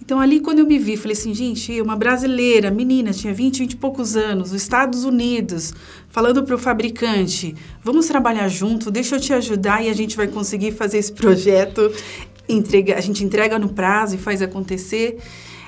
Então, 0.00 0.18
ali, 0.18 0.40
quando 0.40 0.60
eu 0.60 0.66
me 0.66 0.78
vi, 0.78 0.96
falei 0.96 1.16
assim, 1.16 1.34
gente, 1.34 1.80
uma 1.80 1.94
brasileira, 1.94 2.70
menina, 2.70 3.12
tinha 3.12 3.32
20, 3.32 3.58
20 3.58 3.72
e 3.72 3.76
poucos 3.76 4.16
anos, 4.16 4.50
os 4.50 4.62
Estados 4.62 5.04
Unidos, 5.04 5.72
falando 6.08 6.42
para 6.42 6.54
o 6.54 6.58
fabricante, 6.58 7.54
vamos 7.82 8.06
trabalhar 8.06 8.48
junto, 8.48 8.90
deixa 8.90 9.16
eu 9.16 9.20
te 9.20 9.32
ajudar 9.32 9.84
e 9.84 9.88
a 9.88 9.92
gente 9.92 10.16
vai 10.16 10.26
conseguir 10.26 10.72
fazer 10.72 10.98
esse 10.98 11.12
projeto, 11.12 11.92
entrega, 12.48 12.96
a 12.96 13.00
gente 13.00 13.24
entrega 13.24 13.58
no 13.58 13.68
prazo 13.68 14.16
e 14.16 14.18
faz 14.18 14.40
acontecer. 14.40 15.18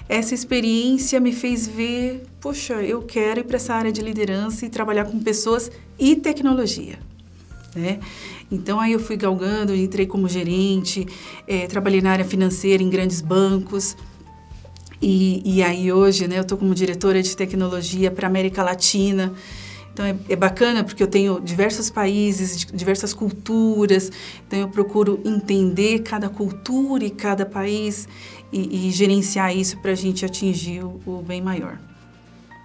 Essa 0.09 0.35
experiência 0.35 1.21
me 1.21 1.33
fez 1.33 1.67
ver, 1.67 2.23
poxa, 2.41 2.75
eu 2.83 3.03
quero 3.03 3.41
ir 3.41 3.45
para 3.45 3.57
essa 3.57 3.75
área 3.75 3.93
de 3.93 4.01
liderança 4.01 4.67
e 4.67 4.69
trabalhar 4.69 5.05
com 5.05 5.21
pessoas 5.21 5.71
e 5.99 6.17
tecnologia. 6.17 6.99
Né? 7.75 8.01
Então 8.51 8.79
aí 8.79 8.93
eu 8.93 9.01
fui 9.01 9.17
galgando, 9.17 9.75
entrei 9.75 10.07
como 10.07 10.29
gerente, 10.29 11.07
é, 11.47 11.67
trabalhei 11.67 12.03
na 12.03 12.11
área 12.11 12.25
financeira 12.25 12.83
em 12.83 12.91
grandes 12.91 13.21
bancos, 13.21 13.97
e, 15.03 15.43
e 15.45 15.63
aí 15.65 15.93
hoje, 15.93 16.29
né, 16.29 16.39
eu 16.39 16.43
estou 16.43 16.57
como 16.57 16.73
diretora 16.75 17.21
de 17.21 17.37
tecnologia 17.37 18.09
para 18.09 18.29
América 18.29 18.63
Latina. 18.63 19.35
Então 19.93 20.07
é, 20.07 20.17
é, 20.29 20.37
bacana 20.37 20.85
porque 20.85 21.03
eu 21.03 21.07
tenho 21.07 21.41
diversos 21.41 21.91
países, 21.91 22.65
diversas 22.73 23.13
culturas, 23.13 24.11
então 24.47 24.59
eu 24.59 24.69
procuro 24.69 25.21
entender 25.25 25.99
cada 26.01 26.31
cultura 26.31 27.05
e 27.05 27.11
cada 27.11 27.45
país 27.45 28.09
e, 28.51 28.89
e 28.89 28.91
gerenciar 28.91 29.55
isso 29.55 29.77
para 29.83 29.91
a 29.91 29.95
gente 29.95 30.25
atingir 30.25 30.83
o, 30.83 30.99
o 31.05 31.23
bem 31.23 31.43
maior. 31.43 31.79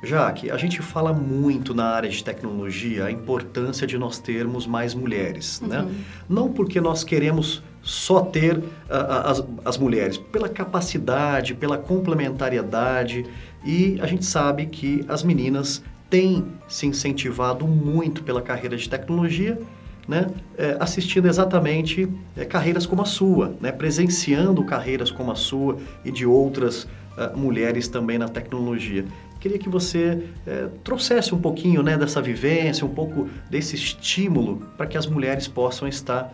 Jaque, 0.03 0.51
a 0.51 0.57
gente 0.57 0.81
fala 0.81 1.11
muito 1.11 1.73
na 1.73 1.85
área 1.85 2.09
de 2.09 2.23
tecnologia 2.23 3.05
a 3.05 3.11
importância 3.11 3.87
de 3.87 3.97
nós 3.97 4.19
termos 4.19 4.67
mais 4.67 4.93
mulheres, 4.93 5.59
né? 5.61 5.79
uhum. 5.79 5.85
né? 5.85 5.95
Não 6.29 6.53
porque 6.53 6.79
nós 6.79 7.03
queremos 7.03 7.63
só 7.81 8.21
ter 8.21 8.57
uh, 8.57 8.63
as, 8.89 9.43
as 9.65 9.77
mulheres, 9.77 10.17
pela 10.17 10.47
capacidade, 10.49 11.55
pela 11.55 11.77
complementariedade 11.77 13.25
e 13.65 13.97
a 14.01 14.05
gente 14.05 14.25
sabe 14.25 14.65
que 14.67 15.03
as 15.07 15.23
meninas 15.23 15.81
têm 16.09 16.45
se 16.67 16.85
incentivado 16.85 17.67
muito 17.67 18.23
pela 18.23 18.41
carreira 18.41 18.77
de 18.77 18.87
tecnologia, 18.87 19.59
né? 20.07 20.27
É, 20.57 20.77
assistindo 20.79 21.27
exatamente 21.27 22.07
é, 22.35 22.45
carreiras 22.45 22.85
como 22.85 23.01
a 23.01 23.05
sua, 23.05 23.53
né? 23.59 23.73
presenciando 23.73 24.63
carreiras 24.63 25.11
como 25.11 25.31
a 25.31 25.35
sua 25.35 25.77
e 26.05 26.11
de 26.11 26.25
outras 26.25 26.83
uh, 26.83 27.35
mulheres 27.35 27.89
também 27.89 28.17
na 28.17 28.29
tecnologia. 28.29 29.03
Queria 29.39 29.59
que 29.59 29.69
você 29.69 30.23
é, 30.45 30.67
trouxesse 30.83 31.33
um 31.33 31.39
pouquinho 31.39 31.83
né, 31.83 31.97
dessa 31.97 32.21
vivência, 32.21 32.85
um 32.85 32.93
pouco 32.93 33.29
desse 33.49 33.75
estímulo 33.75 34.67
para 34.75 34.87
que 34.87 34.97
as 34.97 35.05
mulheres 35.05 35.47
possam 35.47 35.87
estar 35.87 36.33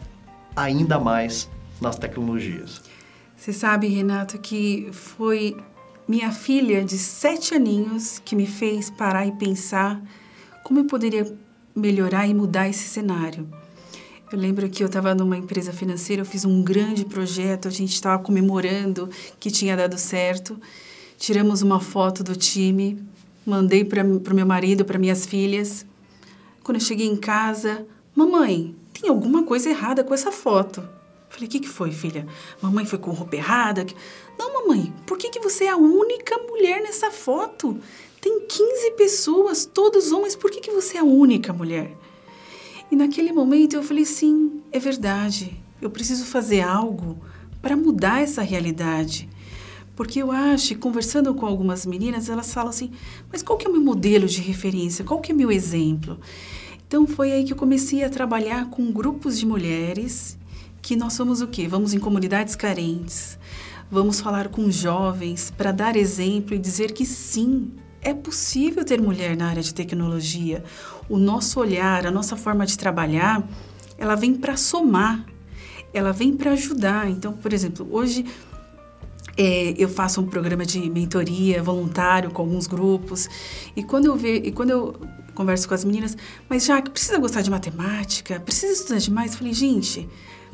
ainda 0.55 1.00
mais 1.00 1.50
nas 1.81 1.98
tecnologias. 1.98 2.81
Você 3.36 3.51
sabe, 3.51 3.88
Renato, 3.88 4.39
que 4.39 4.88
foi 4.91 5.57
minha 6.07 6.31
filha 6.31 6.83
de 6.83 6.98
sete 6.98 7.53
aninhos 7.53 8.19
que 8.24 8.36
me 8.36 8.45
fez 8.45 8.89
parar 8.89 9.25
e 9.25 9.31
pensar 9.33 10.01
como 10.63 10.79
eu 10.79 10.86
poderia 10.86 11.25
melhorar 11.75 12.27
e 12.27 12.33
mudar 12.33 12.69
esse 12.69 12.88
cenário. 12.88 13.48
Eu 14.31 14.39
lembro 14.39 14.69
que 14.69 14.81
eu 14.81 14.88
estava 14.88 15.13
numa 15.13 15.38
empresa 15.38 15.72
financeira, 15.72 16.22
eu 16.22 16.25
fiz 16.25 16.43
um 16.45 16.63
grande 16.63 17.05
projeto, 17.05 17.67
a 17.67 17.72
gente 17.72 17.93
estava 17.93 18.22
comemorando 18.22 19.10
que 19.39 19.51
tinha 19.51 19.75
dado 19.75 19.98
certo 19.98 20.60
tiramos 21.24 21.62
uma 21.62 21.80
foto 21.80 22.22
do 22.22 22.36
time, 22.36 23.01
mandei 23.46 23.86
para 23.86 24.03
o 24.03 24.36
meu 24.36 24.46
marido, 24.46 24.84
para 24.84 25.00
minhas 25.00 25.25
filhas. 25.25 25.86
Quando 26.62 26.75
eu 26.75 26.82
cheguei 26.82 27.08
em 27.08 27.15
casa, 27.15 27.88
mamãe, 28.13 28.75
tem 28.92 29.10
alguma 29.10 29.42
coisa 29.44 29.70
errada 29.70 30.03
com 30.03 30.13
essa 30.13 30.34
foto. 30.34 30.84
Falei, 31.30 31.48
o 31.48 31.50
que, 31.50 31.62
que 31.62 31.70
foi, 31.70 31.94
filha? 31.94 32.27
Mamãe 32.62 32.84
foi 32.84 33.00
com 33.00 33.12
roupa 33.12 33.38
errada? 33.38 33.86
Não, 34.38 34.51
mamãe, 34.51 34.94
por 35.06 35.18
que, 35.18 35.30
que 35.30 35.39
você 35.39 35.63
é 35.63 35.70
a 35.70 35.77
única 35.77 36.38
mulher 36.39 36.82
nessa 36.82 37.10
foto? 37.10 37.80
Tem 38.20 38.42
15 38.42 38.92
pessoas, 38.98 39.65
todos 39.65 40.12
homens, 40.12 40.36
por 40.36 40.51
que, 40.51 40.60
que 40.60 40.72
você 40.72 40.98
é 40.98 41.00
a 41.00 41.06
única 41.06 41.53
mulher? 41.53 41.96
E 42.92 42.98
naquele 42.98 43.32
momento 43.32 43.77
eu 43.77 43.84
falei, 43.84 44.03
sim, 44.03 44.62
é 44.74 44.77
verdade. 44.77 45.58
Eu 45.82 45.89
preciso 45.89 46.25
fazer 46.25 46.60
algo 46.60 47.18
para 47.62 47.77
mudar 47.77 48.22
essa 48.22 48.42
realidade. 48.42 49.30
Porque 49.96 50.22
eu 50.22 50.32
acho, 50.32 50.76
conversando 50.78 51.34
com 51.36 51.46
algumas 51.46 51.86
meninas, 51.86 52.30
elas 52.30 52.54
falam 52.54 52.70
assim: 52.70 52.92
mas 53.32 53.44
qual 53.44 53.58
que 53.58 53.68
é 53.68 53.70
o 53.70 53.74
meu 53.74 53.82
modelo 53.82 54.28
de 54.28 54.42
referência? 54.42 55.06
Qual 55.06 55.22
que 55.22 55.32
é 55.32 55.36
o 55.36 55.38
meu 55.38 55.52
exemplo? 55.52 56.20
Então 56.88 57.08
foi 57.08 57.32
aí 57.32 57.44
que 57.44 57.54
eu 57.54 57.58
comecei 57.58 58.04
a 58.04 58.10
trabalhar 58.10 58.70
com 58.70 58.92
grupos 58.92 59.40
de 59.40 59.46
mulheres 59.46 60.38
que 60.82 60.96
nós 60.96 61.14
somos 61.14 61.42
o 61.42 61.48
quê? 61.48 61.68
Vamos 61.68 61.94
em 61.94 62.00
comunidades 62.00 62.56
carentes, 62.56 63.40
vamos 63.90 64.20
falar 64.20 64.50
com 64.50 64.70
jovens 64.70 65.52
para 65.58 65.72
dar 65.72 65.96
exemplo 65.96 66.54
e 66.54 66.60
dizer 66.60 66.92
que 66.92 67.06
sim, 67.06 67.72
é 68.02 68.14
possível 68.14 68.84
ter 68.84 69.02
mulher 69.02 69.38
na 69.38 69.48
área 69.48 69.64
de 69.64 69.74
tecnologia. 69.74 70.64
O 71.08 71.18
nosso 71.18 71.60
olhar, 71.60 72.06
a 72.06 72.12
nossa 72.12 72.36
forma 72.36 72.66
de 72.66 72.78
trabalhar, 72.78 73.48
ela 73.98 74.16
vem 74.16 74.36
para 74.36 74.58
somar, 74.58 75.26
ela 75.94 76.12
vem 76.12 76.36
para 76.36 76.52
ajudar. 76.52 77.10
Então, 77.10 77.32
por 77.34 77.54
exemplo, 77.54 77.88
hoje 77.90 78.26
é, 79.38 79.74
eu 79.78 79.90
faço 79.90 80.22
um 80.22 80.25
programa 80.25 80.66
de 80.66 80.90
mentoria 80.90 81.62
voluntário 81.62 82.30
com 82.32 82.42
alguns 82.42 82.68
grupos 82.68 83.28
e 83.75 83.84
quando 83.84 84.06
eu 84.06 84.16
ve, 84.16 84.36
e 84.46 84.52
quando 84.52 84.70
eu 84.70 84.96
converso 85.34 85.68
com 85.68 85.74
as 85.74 85.84
meninas, 85.84 86.16
mas 86.48 86.66
já 86.66 86.82
que 86.82 86.92
precisa 86.92 87.18
gostar 87.18 87.42
de 87.42 87.50
matemática, 87.50 88.40
precisa 88.40 88.74
estudar 88.74 89.00
demais, 89.00 89.32
eu 89.32 89.40
falei, 89.40 89.54
gente, 89.54 90.08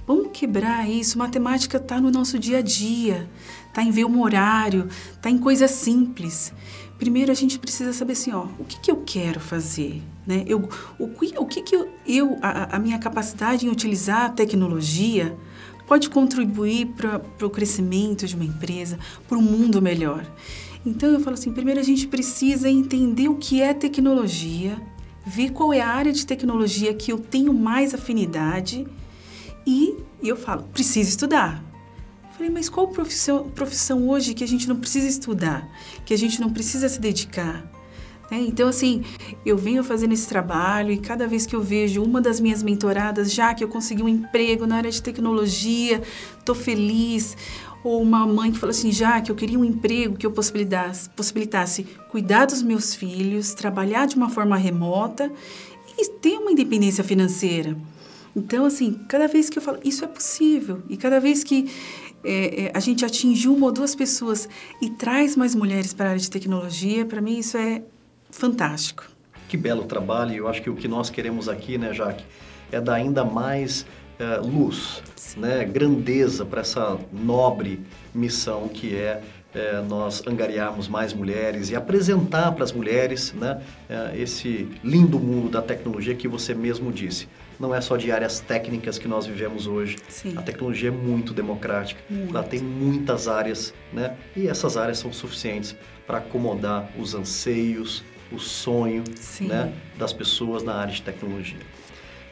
vamos 0.08 0.30
quebrar 0.32 0.90
isso. 0.90 1.18
Matemática 1.18 1.78
está 1.78 2.00
no 2.00 2.10
nosso 2.10 2.40
dia 2.40 2.60
a 2.60 2.62
dia, 2.62 3.30
está 3.68 3.84
em 3.84 3.92
ver 3.92 4.06
um 4.06 4.22
horário, 4.22 4.88
está 5.14 5.30
em 5.30 5.38
coisas 5.38 5.72
simples. 5.72 6.54
Primeiro 6.98 7.32
a 7.32 7.36
gente 7.36 7.60
precisa 7.60 7.94
saber 7.94 8.14
assim, 8.14 8.32
ó, 8.32 8.46
o 8.58 8.66
que, 8.66 8.80
que 8.80 8.92
eu 8.92 9.04
quero 9.06 9.40
fazer, 9.40 10.02
né? 10.28 10.44
Eu, 10.46 10.68
o, 10.98 11.06
o 11.38 11.46
que, 11.46 11.62
que 11.62 11.76
eu, 11.76 11.90
eu 12.06 12.38
a, 12.42 12.76
a 12.76 12.80
minha 12.80 13.00
capacidade 13.00 13.66
em 13.66 13.70
utilizar 13.70 14.26
a 14.26 14.30
tecnologia 14.30 15.38
pode 15.90 16.08
contribuir 16.08 16.86
para 16.86 17.20
o 17.42 17.50
crescimento 17.50 18.28
de 18.28 18.36
uma 18.36 18.46
empresa, 18.46 19.00
para 19.28 19.40
um 19.40 19.42
mundo 19.42 19.82
melhor. 19.82 20.24
Então 20.86 21.10
eu 21.10 21.20
falo 21.20 21.34
assim, 21.34 21.52
primeiro 21.52 21.80
a 21.80 21.84
gente 21.84 22.08
precisa 22.08 22.70
entender 22.70 23.28
o 23.28 23.38
que 23.38 23.60
é 23.60 23.74
tecnologia, 23.74 24.80
ver 25.26 25.50
qual 25.50 25.74
é 25.74 25.82
a 25.82 25.88
área 25.88 26.14
de 26.14 26.28
tecnologia 26.28 26.94
que 26.94 27.12
eu 27.12 27.18
tenho 27.18 27.52
mais 27.56 27.96
afinidade 27.96 28.86
e, 29.66 29.96
eu 30.22 30.38
falo, 30.38 30.62
preciso 30.72 31.10
estudar. 31.10 31.64
Falei, 32.34 32.52
mas 32.52 32.70
qual 32.70 32.88
profissão, 32.90 33.50
profissão 33.50 34.08
hoje 34.08 34.36
que 34.36 34.44
a 34.44 34.48
gente 34.48 34.70
não 34.70 34.76
precisa 34.76 35.08
estudar, 35.08 35.68
que 36.06 36.14
a 36.14 36.18
gente 36.18 36.40
não 36.40 36.52
precisa 36.52 36.88
se 36.88 37.02
dedicar? 37.02 37.66
Né? 38.30 38.46
Então, 38.48 38.70
assim, 38.70 39.04
eu 39.46 39.58
venho 39.58 39.84
fazendo 39.84 40.14
esse 40.14 40.28
trabalho 40.28 40.92
e 40.92 40.98
cada 40.98 41.28
vez 41.28 41.46
que 41.46 41.56
eu 41.56 41.62
vejo 41.62 42.04
uma 42.04 42.22
das 42.22 42.40
minhas 42.40 42.62
mentoradas, 42.62 43.34
já 43.34 43.54
que 43.54 43.64
eu 43.64 43.68
consegui 43.68 44.04
um 44.04 44.10
emprego 44.10 44.66
na 44.66 44.78
área 44.78 44.92
de 44.92 45.02
tecnologia, 45.02 46.02
estou 46.38 46.56
feliz. 46.56 47.36
Ou 47.84 48.02
uma 48.02 48.28
mãe 48.28 48.52
que 48.52 48.60
fala 48.60 48.72
assim, 48.72 48.92
já 48.92 49.22
que 49.22 49.32
eu 49.32 49.36
queria 49.36 49.58
um 49.58 49.64
emprego 49.64 50.18
que 50.18 50.26
eu 50.26 50.32
possibilitasse, 50.32 51.10
possibilitasse 51.12 51.88
cuidar 52.10 52.46
dos 52.46 52.62
meus 52.62 52.94
filhos, 52.94 53.54
trabalhar 53.54 54.06
de 54.06 54.16
uma 54.18 54.30
forma 54.30 54.58
remota 54.58 55.32
e 55.98 56.10
ter 56.20 56.38
uma 56.38 56.52
independência 56.52 57.04
financeira. 57.04 57.78
Então, 58.36 58.66
assim, 58.66 59.00
cada 59.08 59.28
vez 59.28 59.50
que 59.50 59.58
eu 59.58 59.62
falo, 59.62 59.80
isso 59.84 60.04
é 60.04 60.08
possível. 60.08 60.84
E 60.90 60.98
cada 60.98 61.20
vez 61.20 61.44
que 61.44 61.70
é, 62.24 62.66
é, 62.66 62.72
a 62.74 62.80
gente 62.80 63.06
atinge 63.06 63.48
uma 63.48 63.68
ou 63.68 63.72
duas 63.72 63.96
pessoas 63.96 64.48
e 64.82 64.90
traz 64.90 65.36
mais 65.36 65.56
mulheres 65.56 65.94
para 65.94 66.08
a 66.08 66.10
área 66.10 66.22
de 66.22 66.30
tecnologia, 66.30 67.06
para 67.06 67.22
mim 67.22 67.40
isso 67.40 67.58
é 67.58 67.82
fantástico. 68.40 69.04
Que 69.50 69.58
belo 69.58 69.84
trabalho. 69.84 70.34
Eu 70.34 70.48
acho 70.48 70.62
que 70.62 70.70
o 70.70 70.76
que 70.76 70.88
nós 70.88 71.10
queremos 71.10 71.50
aqui, 71.50 71.78
né, 71.78 71.94
Jaque, 71.94 72.24
é 72.72 72.80
dar 72.80 72.96
ainda 72.96 73.26
mais 73.26 73.86
uh, 74.20 74.46
luz, 74.46 75.04
né, 75.36 75.66
grandeza 75.66 76.46
para 76.46 76.62
essa 76.62 76.98
nobre 77.12 77.82
missão 78.14 78.68
que 78.68 78.96
é, 78.96 79.22
é 79.54 79.82
nós 79.82 80.26
angariarmos 80.26 80.88
mais 80.88 81.14
mulheres 81.14 81.70
e 81.70 81.76
apresentar 81.76 82.52
para 82.54 82.64
as 82.64 82.72
mulheres 82.72 83.34
né, 83.34 83.62
é, 83.90 84.18
esse 84.18 84.70
lindo 84.84 85.20
mundo 85.20 85.50
da 85.50 85.62
tecnologia 85.62 86.16
que 86.16 86.28
você 86.28 86.54
mesmo 86.54 86.92
disse. 86.92 87.28
Não 87.60 87.76
é 87.76 87.82
só 87.82 87.98
de 87.98 88.10
áreas 88.10 88.40
técnicas 88.40 88.98
que 88.98 89.08
nós 89.08 89.26
vivemos 89.26 89.68
hoje. 89.68 89.98
Sim. 90.08 90.34
A 90.38 90.42
tecnologia 90.42 90.88
é 90.88 90.92
muito 90.92 91.34
democrática. 91.34 92.00
Muito. 92.10 92.30
Ela 92.30 92.44
tem 92.44 92.62
muitas 92.62 93.28
áreas, 93.28 93.74
né? 93.92 94.16
E 94.34 94.48
essas 94.48 94.78
áreas 94.78 95.00
são 95.00 95.12
suficientes 95.12 95.76
para 96.08 96.20
acomodar 96.20 96.90
os 96.98 97.14
anseios, 97.14 98.02
o 98.32 98.40
sonho 98.40 99.04
né, 99.42 99.74
das 99.98 100.14
pessoas 100.14 100.64
na 100.64 100.76
área 100.76 100.94
de 100.94 101.02
tecnologia. 101.02 101.60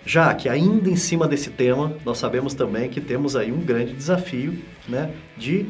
Já 0.05 0.33
que 0.33 0.47
ainda 0.47 0.89
em 0.89 0.95
cima 0.95 1.27
desse 1.27 1.49
tema, 1.49 1.97
nós 2.05 2.17
sabemos 2.17 2.53
também 2.53 2.89
que 2.89 3.01
temos 3.01 3.35
aí 3.35 3.51
um 3.51 3.59
grande 3.59 3.93
desafio 3.93 4.57
né, 4.87 5.11
de 5.37 5.65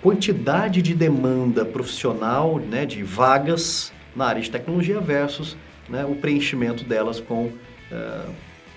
quantidade 0.00 0.80
de 0.80 0.94
demanda 0.94 1.64
profissional, 1.64 2.58
né, 2.58 2.86
de 2.86 3.02
vagas 3.02 3.92
na 4.16 4.26
área 4.26 4.40
de 4.40 4.50
tecnologia 4.50 5.00
versus 5.00 5.56
né, 5.88 6.04
o 6.04 6.14
preenchimento 6.14 6.84
delas 6.84 7.20
com 7.20 7.46
uh, 7.46 8.32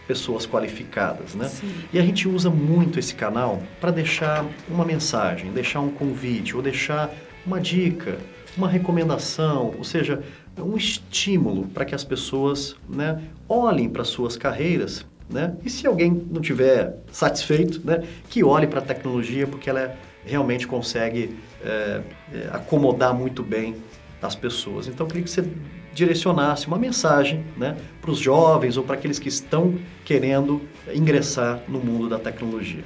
pessoas 0.07 0.45
qualificadas, 0.45 1.35
né? 1.35 1.47
Sim. 1.47 1.69
E 1.91 1.99
a 1.99 2.01
gente 2.01 2.27
usa 2.27 2.49
muito 2.49 2.97
esse 2.97 3.13
canal 3.13 3.61
para 3.79 3.91
deixar 3.91 4.45
uma 4.69 4.85
mensagem, 4.85 5.51
deixar 5.51 5.81
um 5.81 5.89
convite 5.89 6.55
ou 6.55 6.61
deixar 6.61 7.13
uma 7.45 7.59
dica, 7.59 8.17
uma 8.55 8.69
recomendação, 8.69 9.75
ou 9.77 9.83
seja, 9.83 10.23
um 10.61 10.75
estímulo 10.75 11.67
para 11.67 11.85
que 11.85 11.93
as 11.93 12.03
pessoas 12.03 12.75
né, 12.87 13.21
olhem 13.47 13.89
para 13.89 14.03
suas 14.03 14.35
carreiras 14.35 15.05
né? 15.29 15.55
E 15.63 15.69
se 15.69 15.85
alguém 15.85 16.25
não 16.31 16.41
tiver 16.41 16.97
satisfeito, 17.11 17.81
né, 17.83 18.03
que 18.29 18.43
olhe 18.43 18.65
para 18.65 18.79
a 18.79 18.81
tecnologia 18.81 19.45
porque 19.45 19.69
ela 19.69 19.95
realmente 20.25 20.65
consegue 20.65 21.37
é, 21.63 22.01
é, 22.33 22.49
acomodar 22.51 23.13
muito 23.13 23.43
bem 23.43 23.75
as 24.21 24.35
pessoas. 24.35 24.87
Então, 24.87 25.05
eu 25.05 25.07
queria 25.07 25.23
que 25.23 25.29
você 25.29 25.45
direcionasse 25.93 26.67
uma 26.67 26.77
mensagem 26.77 27.45
né, 27.57 27.75
para 28.01 28.11
os 28.11 28.19
jovens 28.19 28.77
ou 28.77 28.83
para 28.83 28.95
aqueles 28.95 29.19
que 29.19 29.29
estão 29.29 29.77
querendo 30.05 30.61
ingressar 30.93 31.61
no 31.67 31.79
mundo 31.79 32.07
da 32.07 32.19
tecnologia. 32.19 32.83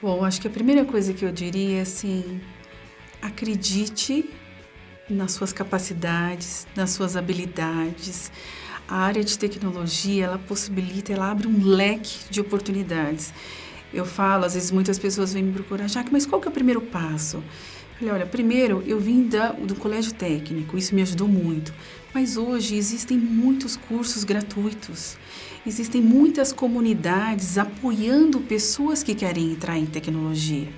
Bom, 0.00 0.24
acho 0.24 0.40
que 0.40 0.46
a 0.46 0.50
primeira 0.50 0.84
coisa 0.84 1.12
que 1.12 1.24
eu 1.24 1.32
diria 1.32 1.78
é 1.78 1.82
assim: 1.82 2.40
acredite 3.20 4.30
nas 5.12 5.32
suas 5.32 5.52
capacidades, 5.52 6.66
nas 6.74 6.90
suas 6.90 7.16
habilidades. 7.16 8.30
A 8.88 8.96
área 8.96 9.22
de 9.22 9.38
tecnologia, 9.38 10.24
ela 10.24 10.38
possibilita, 10.38 11.12
ela 11.12 11.30
abre 11.30 11.46
um 11.46 11.64
leque 11.64 12.18
de 12.30 12.40
oportunidades. 12.40 13.32
Eu 13.92 14.04
falo, 14.04 14.44
às 14.44 14.54
vezes 14.54 14.70
muitas 14.70 14.98
pessoas 14.98 15.32
vêm 15.32 15.42
me 15.42 15.52
procurar, 15.52 15.88
Jaque, 15.88 16.12
mas 16.12 16.26
qual 16.26 16.40
que 16.40 16.48
é 16.48 16.50
o 16.50 16.54
primeiro 16.54 16.80
passo? 16.80 17.42
Falei, 18.00 18.14
olha, 18.14 18.26
primeiro 18.26 18.82
eu 18.86 18.98
vim 18.98 19.28
da, 19.28 19.52
do 19.52 19.74
colégio 19.74 20.14
técnico, 20.14 20.78
isso 20.78 20.94
me 20.94 21.02
ajudou 21.02 21.28
muito. 21.28 21.72
Mas 22.14 22.38
hoje 22.38 22.74
existem 22.74 23.18
muitos 23.18 23.76
cursos 23.76 24.24
gratuitos. 24.24 25.18
Existem 25.66 26.00
muitas 26.00 26.50
comunidades 26.50 27.58
apoiando 27.58 28.40
pessoas 28.40 29.02
que 29.02 29.14
querem 29.14 29.52
entrar 29.52 29.78
em 29.78 29.84
tecnologia. 29.84 30.68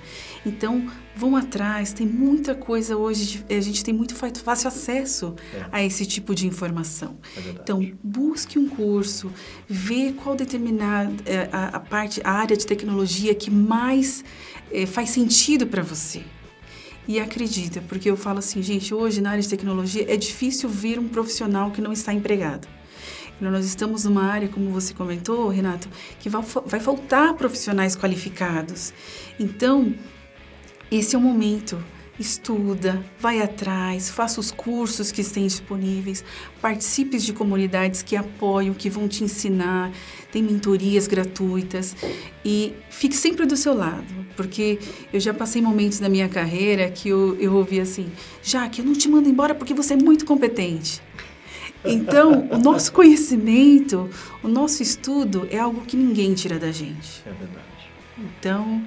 Então, 0.45 0.85
vão 1.15 1.37
atrás, 1.37 1.93
tem 1.93 2.05
muita 2.05 2.53
coisa 2.53 2.97
hoje, 2.97 3.45
a 3.49 3.61
gente 3.61 3.81
tem 3.85 3.93
muito 3.93 4.13
fácil 4.13 4.67
acesso 4.67 5.33
é. 5.53 5.65
a 5.71 5.81
esse 5.81 6.05
tipo 6.05 6.35
de 6.35 6.45
informação. 6.45 7.17
É 7.37 7.51
então, 7.51 7.89
busque 8.03 8.59
um 8.59 8.67
curso, 8.67 9.31
vê 9.65 10.11
qual 10.11 10.35
determinada 10.35 11.13
é, 11.25 11.47
a, 11.53 11.67
a, 11.67 11.79
parte, 11.79 12.19
a 12.21 12.31
área 12.31 12.57
de 12.57 12.67
tecnologia 12.67 13.33
que 13.33 13.49
mais 13.49 14.25
é, 14.69 14.85
faz 14.85 15.11
sentido 15.11 15.65
para 15.65 15.81
você. 15.81 16.21
E 17.07 17.19
acredita, 17.19 17.81
porque 17.81 18.09
eu 18.09 18.15
falo 18.15 18.39
assim, 18.39 18.61
gente, 18.61 18.93
hoje 18.93 19.21
na 19.21 19.31
área 19.31 19.41
de 19.41 19.49
tecnologia 19.49 20.05
é 20.07 20.15
difícil 20.15 20.69
vir 20.69 20.97
um 20.99 21.07
profissional 21.07 21.71
que 21.71 21.81
não 21.81 21.91
está 21.91 22.13
empregado. 22.13 22.67
Nós 23.41 23.65
estamos 23.65 24.05
numa 24.05 24.23
área, 24.23 24.47
como 24.47 24.69
você 24.69 24.93
comentou, 24.93 25.49
Renato, 25.49 25.89
que 26.19 26.29
vai, 26.29 26.41
vai 26.65 26.79
faltar 26.79 27.33
profissionais 27.33 27.95
qualificados. 27.95 28.93
Então, 29.37 29.93
esse 30.89 31.15
é 31.15 31.19
o 31.19 31.21
momento. 31.21 31.83
Estuda, 32.19 33.03
vai 33.19 33.41
atrás, 33.41 34.09
faça 34.09 34.39
os 34.39 34.51
cursos 34.51 35.11
que 35.11 35.21
estão 35.21 35.41
disponíveis, 35.41 36.23
participe 36.61 37.17
de 37.17 37.33
comunidades 37.33 38.03
que 38.03 38.15
apoiam, 38.15 38.71
que 38.75 38.87
vão 38.87 39.07
te 39.07 39.23
ensinar, 39.23 39.91
tem 40.31 40.43
mentorias 40.43 41.07
gratuitas 41.07 41.95
e 42.45 42.73
fique 42.91 43.15
sempre 43.15 43.47
do 43.47 43.57
seu 43.57 43.73
lado, 43.73 44.05
porque 44.37 44.77
eu 45.11 45.19
já 45.19 45.33
passei 45.33 45.59
momentos 45.59 45.99
na 45.99 46.07
minha 46.07 46.29
carreira 46.29 46.91
que 46.91 47.09
eu, 47.09 47.35
eu 47.39 47.55
ouvi 47.55 47.79
assim: 47.79 48.11
Jaque, 48.43 48.81
eu 48.81 48.85
não 48.85 48.93
te 48.93 49.09
mando 49.09 49.27
embora 49.27 49.55
porque 49.55 49.73
você 49.73 49.95
é 49.95 49.97
muito 49.97 50.23
competente. 50.23 51.01
Então, 51.83 52.47
o 52.51 52.57
nosso 52.59 52.91
conhecimento, 52.93 54.07
o 54.43 54.47
nosso 54.47 54.83
estudo 54.83 55.47
é 55.49 55.57
algo 55.57 55.81
que 55.81 55.97
ninguém 55.97 56.33
tira 56.35 56.59
da 56.59 56.71
gente. 56.71 57.23
É 57.25 57.31
verdade. 57.31 57.63
Então, 58.17 58.85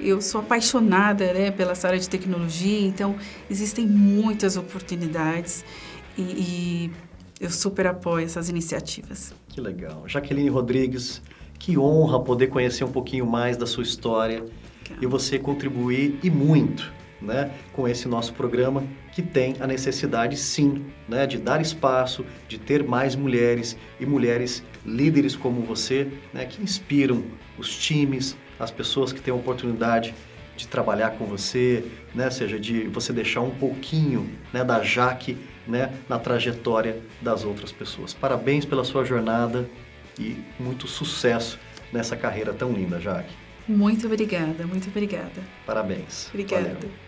eu 0.00 0.20
sou 0.20 0.40
apaixonada 0.40 1.32
né, 1.32 1.50
pela 1.50 1.72
área 1.82 1.98
de 1.98 2.08
tecnologia, 2.08 2.86
então 2.86 3.16
existem 3.50 3.86
muitas 3.86 4.56
oportunidades 4.56 5.64
e, 6.16 6.22
e 6.22 6.90
eu 7.40 7.50
super 7.50 7.86
apoio 7.86 8.24
essas 8.24 8.48
iniciativas. 8.48 9.34
Que 9.48 9.60
legal. 9.60 10.04
Jaqueline 10.06 10.48
Rodrigues, 10.48 11.22
que 11.58 11.78
honra 11.78 12.20
poder 12.20 12.48
conhecer 12.48 12.84
um 12.84 12.92
pouquinho 12.92 13.26
mais 13.26 13.56
da 13.56 13.66
sua 13.66 13.82
história 13.82 14.44
e 15.00 15.06
você 15.06 15.38
contribuir 15.38 16.18
e 16.22 16.30
muito 16.30 16.92
né, 17.20 17.50
com 17.72 17.86
esse 17.86 18.08
nosso 18.08 18.32
programa 18.32 18.84
que 19.18 19.22
tem 19.22 19.56
a 19.58 19.66
necessidade 19.66 20.36
sim 20.36 20.86
né, 21.08 21.26
de 21.26 21.38
dar 21.38 21.60
espaço, 21.60 22.24
de 22.46 22.56
ter 22.56 22.84
mais 22.84 23.16
mulheres 23.16 23.76
e 23.98 24.06
mulheres 24.06 24.62
líderes 24.86 25.34
como 25.34 25.60
você 25.60 26.06
né, 26.32 26.44
que 26.44 26.62
inspiram 26.62 27.24
os 27.58 27.76
times, 27.76 28.36
as 28.60 28.70
pessoas 28.70 29.12
que 29.12 29.20
têm 29.20 29.34
a 29.34 29.36
oportunidade 29.36 30.14
de 30.56 30.68
trabalhar 30.68 31.18
com 31.18 31.24
você, 31.24 31.82
né? 32.14 32.30
seja, 32.30 32.60
de 32.60 32.86
você 32.86 33.12
deixar 33.12 33.40
um 33.40 33.50
pouquinho 33.50 34.30
né, 34.52 34.62
da 34.62 34.84
Jaque 34.84 35.36
né, 35.66 35.92
na 36.08 36.20
trajetória 36.20 37.02
das 37.20 37.44
outras 37.44 37.72
pessoas. 37.72 38.14
Parabéns 38.14 38.64
pela 38.64 38.84
sua 38.84 39.04
jornada 39.04 39.68
e 40.16 40.36
muito 40.60 40.86
sucesso 40.86 41.58
nessa 41.92 42.16
carreira 42.16 42.52
tão 42.52 42.70
linda, 42.70 43.00
Jaque. 43.00 43.34
Muito 43.66 44.06
obrigada, 44.06 44.64
muito 44.64 44.88
obrigada. 44.88 45.42
Parabéns. 45.66 46.28
Obrigada. 46.28 46.74
Valeu. 46.74 47.07